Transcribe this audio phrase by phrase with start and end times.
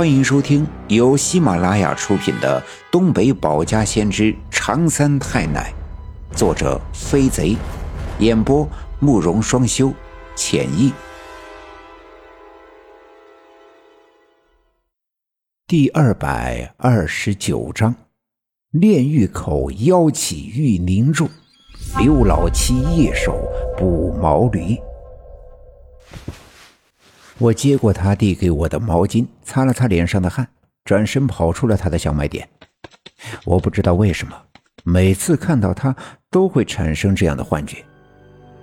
[0.00, 2.58] 欢迎收听由喜马拉雅出品的
[2.90, 5.74] 《东北保家先知长三太奶》，
[6.34, 7.54] 作者飞贼，
[8.18, 8.66] 演播
[8.98, 9.92] 慕容双修，
[10.34, 10.90] 浅意。
[15.66, 17.94] 第二百二十九章：
[18.70, 21.28] 炼狱口妖气欲凝住，
[21.98, 23.38] 刘老七夜守
[23.76, 24.78] 捕毛驴。
[27.40, 30.46] 我接过他递给我的毛巾，擦了擦脸上的汗，
[30.84, 32.46] 转身跑出了他的小卖点。
[33.46, 34.36] 我不知道为什么，
[34.84, 35.96] 每次看到他
[36.30, 37.78] 都会产生这样的幻觉，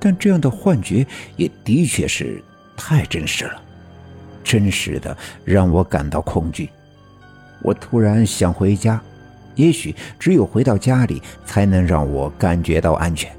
[0.00, 1.06] 但这样的幻觉
[1.36, 2.42] 也的确是
[2.76, 3.62] 太真实了，
[4.42, 6.68] 真实的让我感到恐惧。
[7.62, 9.00] 我突然想回家，
[9.54, 13.30] 也许只有回到家里，才能让我感觉到安全，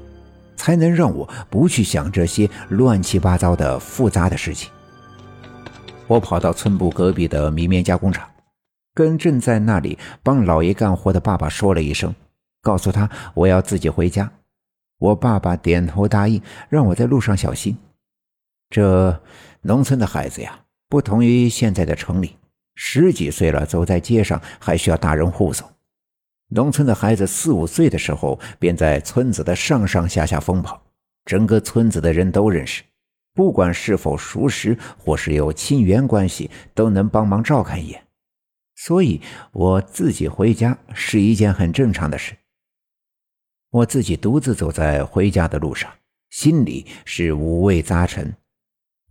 [0.56, 4.70] 才能让我不去想这些乱七八糟的复杂的事情。
[6.06, 8.28] 我跑到村部隔壁的米面加工厂，
[8.94, 12.14] 跟正在那里帮老爷干活的爸爸说了一声，
[12.62, 14.30] 告诉他我要自己回家。
[14.98, 17.76] 我爸爸点头答应，让我在路上小心。
[18.70, 19.20] 这
[19.62, 22.36] 农村的孩子呀，不同于现在的城里，
[22.76, 25.68] 十几岁了走在街上还需要大人护送。
[26.48, 30.80] 农村的孩子四五岁的时候便在村子的上上下下疯跑，
[31.24, 32.82] 整个村子的人都认识。
[33.36, 38.02] 不管是否熟识，或是有亲缘关系，都能帮忙照看一眼。
[38.74, 39.20] 所以
[39.52, 42.34] 我自己回家是一件很正常的事。
[43.70, 45.92] 我自己独自走在回家的路上，
[46.30, 48.34] 心里是五味杂陈。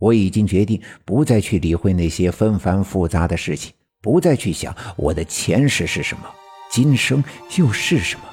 [0.00, 6.24] 我已经决定不再去理会那些纷繁复杂的事情，不再去想我的前世是什么，
[6.68, 7.22] 今生
[7.56, 8.24] 又是什么，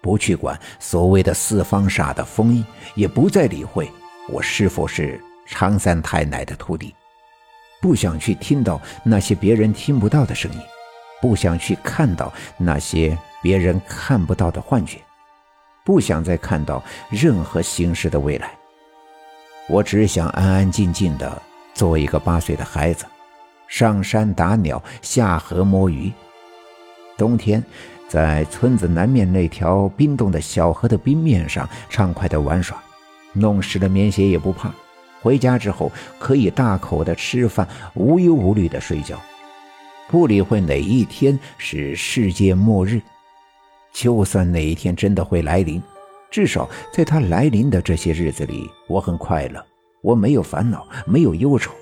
[0.00, 2.64] 不去管所谓的四方煞的封印，
[2.94, 3.90] 也不再理会。
[4.32, 6.94] 我是否是常三太奶的徒弟？
[7.80, 10.58] 不想去听到那些别人听不到的声音，
[11.20, 14.98] 不想去看到那些别人看不到的幻觉，
[15.84, 18.52] 不想再看到任何形式的未来。
[19.68, 21.40] 我只想安安静静的
[21.74, 23.04] 做一个八岁的孩子，
[23.66, 26.12] 上山打鸟，下河摸鱼。
[27.16, 27.64] 冬天，
[28.08, 32.80] 在村子南面那条冰冻的小河的冰面上畅快的玩耍。
[33.32, 34.72] 弄湿了棉鞋也不怕，
[35.22, 39.20] 回家之后可以大口的吃饭，无忧无虑的睡觉，
[40.08, 43.00] 不理会哪一天是世界末日。
[43.92, 45.82] 就算哪一天真的会来临，
[46.30, 49.64] 至少在它来临的这些日子里，我很快乐，
[50.00, 51.72] 我没有烦恼，没有忧愁，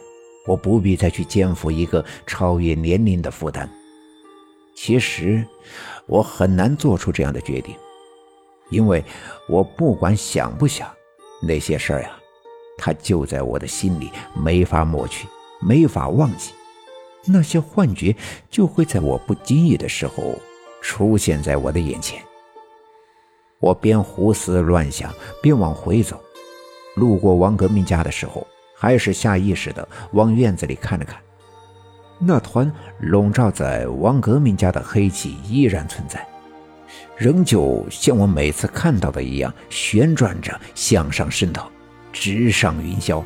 [0.47, 3.69] 我不必再去肩负一个超越年龄的负担。
[4.75, 5.45] 其实，
[6.07, 7.75] 我很难做出这样的决定，
[8.71, 9.05] 因为
[9.49, 10.89] 我不管想不想。
[11.41, 12.11] 那些事儿呀，
[12.77, 15.29] 它就在我的心里，没法抹去，
[15.61, 16.53] 没法忘记。
[17.25, 18.15] 那些幻觉
[18.51, 20.39] 就会在我不经意的时候
[20.81, 22.23] 出现在我的眼前。
[23.61, 25.13] 我边胡思乱想，
[25.43, 26.21] 边往回走。
[26.95, 28.47] 路过王革命家的时候，
[28.77, 31.21] 还是下意识的往院子里看了看。
[32.19, 36.27] 那团笼罩在王革命家的黑气依然存在。
[37.19, 41.69] 仍旧像我每次看到的一样旋转着向上渗透，
[42.13, 43.23] 直上云霄。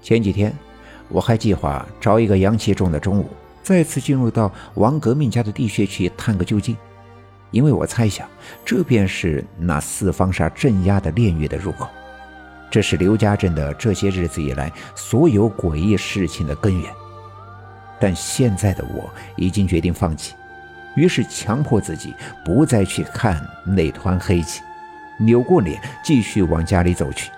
[0.00, 0.50] 前几天
[1.10, 3.28] 我还计划找一个阳气重的中午，
[3.62, 6.74] 再次进入到王革命家的地穴去探个究竟，
[7.50, 8.26] 因为我猜想
[8.64, 11.86] 这便是那四方煞镇压的炼狱的入口，
[12.70, 16.90] 这是刘家镇的这些日子以来所有诡异事情的根源。
[18.00, 20.32] 但现在的我已经决定放弃。
[20.96, 22.14] 于是强迫自己
[22.44, 24.60] 不再去看那团黑气，
[25.18, 27.30] 扭过脸继续往家里走去。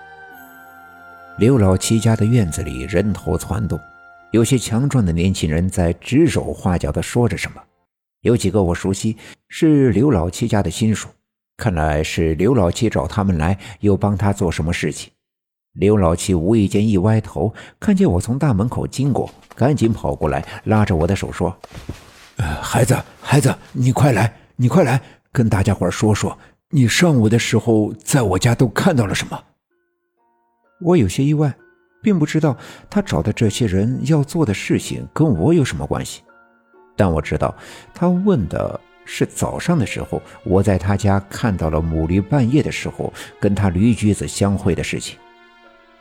[1.37, 3.79] 刘老七家的院子里人头攒动，
[4.31, 7.61] 有些强壮的年轻人在指手画脚地说着什么。
[8.21, 9.17] 有几个我熟悉，
[9.49, 11.09] 是刘老七家的亲属，
[11.57, 15.11] 看来是刘老七找他们来，又帮他做什么事情。
[15.73, 21.55] 刘老七无意间一歪头，看见我从大门口经过，赶紧跑过来，拉着我的手说。
[22.61, 25.01] 孩子，孩子，你快来，你快来，
[25.31, 26.37] 跟大家伙说说，
[26.69, 29.43] 你上午的时候在我家都看到了什么？
[30.81, 31.53] 我有些意外，
[32.01, 32.57] 并不知道
[32.89, 36.21] 他找的这些人要做的事情跟我有什么关系，
[36.95, 37.55] 但我知道
[37.93, 45.17] 他问的是早上的时候我在他家看到了母驴半夜的时候跟他驴驹子相会的事情。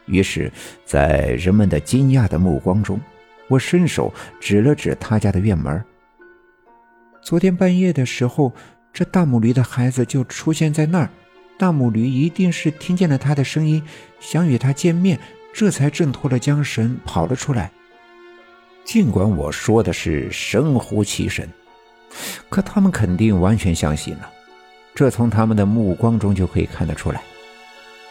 [0.07, 0.51] 于是，
[0.85, 3.01] 在人们的惊讶的目光中，
[3.47, 5.83] 我伸手指了指他家的院门。
[7.23, 8.53] 昨天半夜的时候，
[8.93, 11.09] 这大母驴的孩子就出现在那儿。
[11.57, 13.81] 大母驴一定是听见了他的声音，
[14.19, 15.19] 想与他见面，
[15.55, 17.71] 这才挣脱了缰绳跑了出来。
[18.85, 21.49] 尽管我说的是神乎其神，
[22.51, 24.29] 可他们肯定完全相信了，
[24.93, 27.23] 这从他们的目光中就可以看得出来。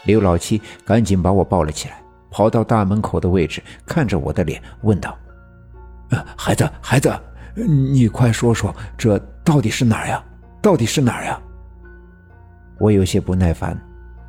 [0.05, 5.19] 刘老七赶紧把我抱了起来，跑到大门口的位置，看着我的脸，问道
[6.11, 7.13] ：“呃孩子，孩子，
[7.55, 10.23] 你快说说，这到底是哪儿呀？
[10.61, 11.39] 到底是哪儿呀？”
[12.79, 13.79] 我有些不耐烦，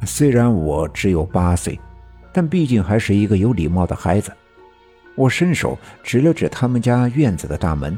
[0.05, 1.79] 虽然我只有八岁，
[2.33, 4.33] 但毕竟还是一个有礼貌的孩子。
[5.15, 7.97] 我伸手指了指他们家院子的大门，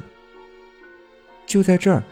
[1.46, 2.02] 就在这儿，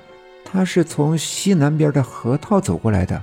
[0.44, 3.22] 他是从西南边的河套走过来的。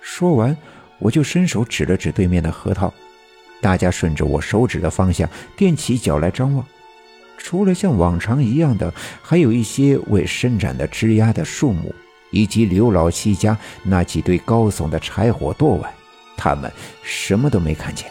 [0.00, 0.56] 说完。
[0.98, 2.94] 我就伸手指了指对面的河套，
[3.60, 6.64] 大家顺着我手指的方向踮起脚来张望。
[7.42, 11.92] 除了像往常一样的，还有一些未伸展的枝丫的树木，
[12.30, 15.92] 以及刘老七家那几堆高耸的柴火垛外，
[16.36, 16.70] 他们
[17.02, 18.06] 什么都没看见。